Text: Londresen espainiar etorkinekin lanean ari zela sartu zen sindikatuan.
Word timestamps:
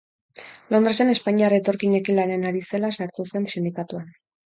Londresen 0.75 1.11
espainiar 1.15 1.55
etorkinekin 1.59 2.19
lanean 2.23 2.51
ari 2.53 2.67
zela 2.73 2.93
sartu 3.01 3.31
zen 3.33 3.51
sindikatuan. 3.57 4.15